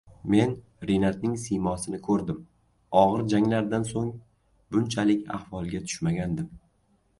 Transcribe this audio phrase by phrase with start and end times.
[0.33, 0.53] men
[0.91, 2.39] Rinatning siymosini ko‘rdim,
[3.03, 4.11] og‘ir janglardan so‘ng
[4.77, 6.53] bunchalik ahvolga tushmagandim